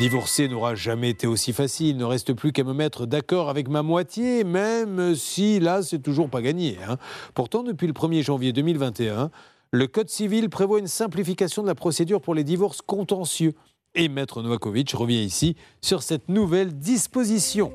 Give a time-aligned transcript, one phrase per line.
[0.00, 1.88] Divorcer n'aura jamais été aussi facile.
[1.88, 5.98] Il ne reste plus qu'à me mettre d'accord avec ma moitié, même si là, c'est
[5.98, 6.78] toujours pas gagné.
[6.88, 6.96] hein.
[7.34, 9.30] Pourtant, depuis le 1er janvier 2021,
[9.72, 13.52] le Code civil prévoit une simplification de la procédure pour les divorces contentieux.
[13.94, 17.70] Et Maître Novakovic revient ici sur cette nouvelle disposition.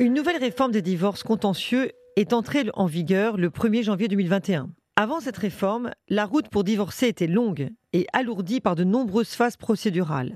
[0.00, 4.68] Une nouvelle réforme des divorces contentieux est entrée en vigueur le 1er janvier 2021.
[4.98, 9.58] Avant cette réforme, la route pour divorcer était longue et alourdie par de nombreuses phases
[9.58, 10.34] procédurales.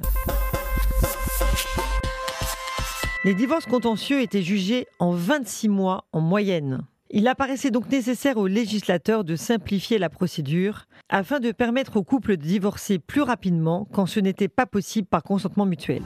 [3.24, 6.82] Les divorces contentieux étaient jugés en 26 mois en moyenne.
[7.08, 12.36] Il apparaissait donc nécessaire aux législateurs de simplifier la procédure afin de permettre aux couples
[12.36, 16.02] de divorcer plus rapidement quand ce n'était pas possible par consentement mutuel.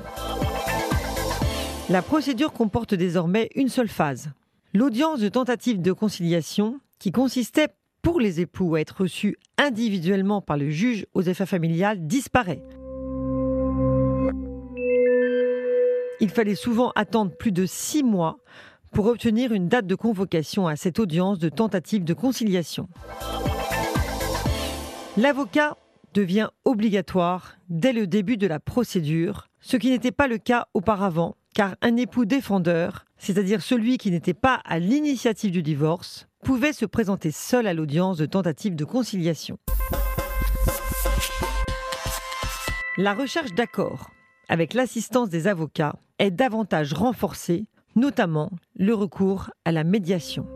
[1.91, 4.31] La procédure comporte désormais une seule phase.
[4.73, 7.69] L'audience de tentative de conciliation, qui consistait
[8.05, 12.63] pour les époux à être reçus individuellement par le juge aux affaires familiales, disparaît.
[16.21, 18.39] Il fallait souvent attendre plus de six mois
[18.93, 22.89] pour obtenir une date de convocation à cette audience de tentative de conciliation.
[25.17, 25.79] L'avocat
[26.13, 31.37] devient obligatoire dès le début de la procédure, ce qui n'était pas le cas auparavant,
[31.55, 36.85] car un époux défendeur, c'est-à-dire celui qui n'était pas à l'initiative du divorce, pouvait se
[36.85, 39.57] présenter seul à l'audience de tentative de conciliation.
[42.99, 44.11] La recherche d'accord
[44.51, 47.65] avec l'assistance des avocats est davantage renforcée,
[47.97, 50.47] notamment le recours à la médiation.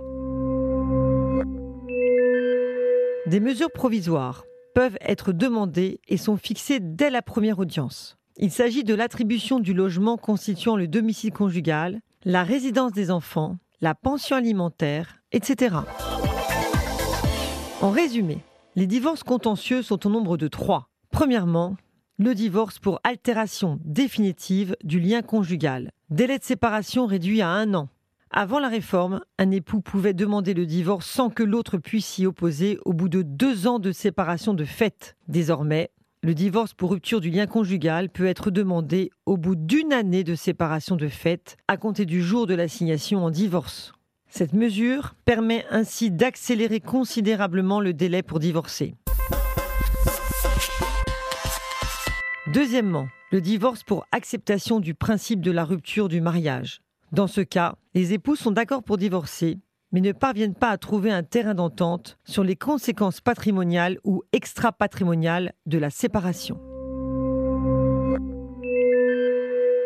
[3.26, 4.44] Des mesures provisoires
[4.74, 8.18] peuvent être demandées et sont fixées dès la première audience.
[8.36, 13.94] Il s'agit de l'attribution du logement constituant le domicile conjugal, la résidence des enfants, la
[13.94, 15.76] pension alimentaire, etc.
[17.80, 18.38] En résumé,
[18.74, 20.90] les divorces contentieux sont au nombre de trois.
[21.10, 21.76] Premièrement,
[22.18, 25.92] le divorce pour altération définitive du lien conjugal.
[26.10, 27.88] Délai de séparation réduit à un an.
[28.30, 32.78] Avant la réforme, un époux pouvait demander le divorce sans que l'autre puisse s'y opposer
[32.84, 35.16] au bout de deux ans de séparation de fait.
[35.28, 35.90] Désormais,
[36.22, 40.34] le divorce pour rupture du lien conjugal peut être demandé au bout d'une année de
[40.34, 43.92] séparation de fait, à compter du jour de l'assignation en divorce.
[44.28, 48.94] Cette mesure permet ainsi d'accélérer considérablement le délai pour divorcer.
[52.52, 56.80] Deuxièmement, le divorce pour acceptation du principe de la rupture du mariage.
[57.12, 59.58] Dans ce cas, les époux sont d'accord pour divorcer,
[59.92, 65.52] mais ne parviennent pas à trouver un terrain d'entente sur les conséquences patrimoniales ou extra-patrimoniales
[65.66, 66.60] de la séparation.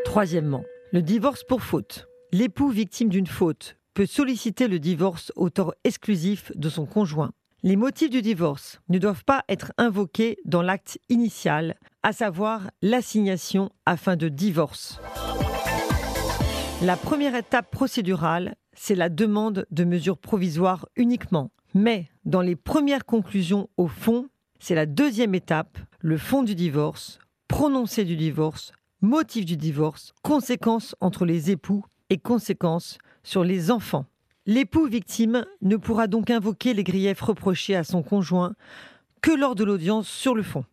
[0.04, 2.06] Troisièmement, le divorce pour faute.
[2.32, 7.32] L'époux victime d'une faute peut solliciter le divorce au tort exclusif de son conjoint.
[7.62, 13.70] Les motifs du divorce ne doivent pas être invoqués dans l'acte initial, à savoir l'assignation
[13.86, 15.00] à fin de divorce.
[16.82, 21.52] La première étape procédurale, c'est la demande de mesures provisoires uniquement.
[21.72, 24.26] Mais dans les premières conclusions au fond,
[24.58, 30.96] c'est la deuxième étape, le fond du divorce, prononcé du divorce, motif du divorce, conséquences
[30.98, 34.06] entre les époux et conséquences sur les enfants.
[34.46, 38.54] L'époux victime ne pourra donc invoquer les griefs reprochés à son conjoint
[39.20, 40.64] que lors de l'audience sur le fond.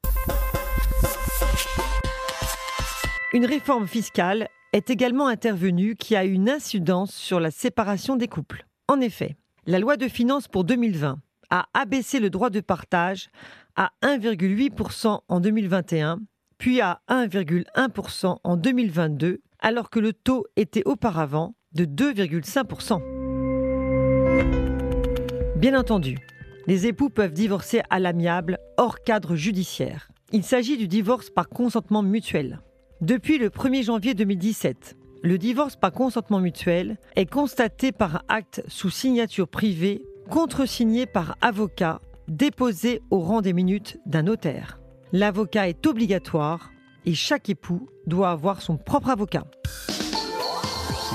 [3.33, 8.65] Une réforme fiscale est également intervenue qui a une incidence sur la séparation des couples.
[8.87, 9.35] En effet,
[9.65, 11.19] la loi de finances pour 2020
[11.49, 13.29] a abaissé le droit de partage
[13.75, 16.19] à 1,8% en 2021,
[16.57, 23.01] puis à 1,1% en 2022, alors que le taux était auparavant de 2,5%.
[25.57, 26.17] Bien entendu,
[26.67, 30.09] les époux peuvent divorcer à l'amiable hors cadre judiciaire.
[30.31, 32.59] Il s'agit du divorce par consentement mutuel.
[33.01, 38.89] Depuis le 1er janvier 2017, le divorce par consentement mutuel est constaté par acte sous
[38.89, 44.81] signature privée, contresigné par avocat, déposé au rang des minutes d'un notaire.
[45.13, 46.71] L'avocat est obligatoire
[47.05, 49.45] et chaque époux doit avoir son propre avocat.